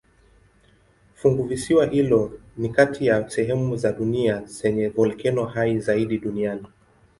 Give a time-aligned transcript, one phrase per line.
[1.15, 6.67] Funguvisiwa hilo ni kati ya sehemu za dunia zenye volkeno hai zaidi duniani.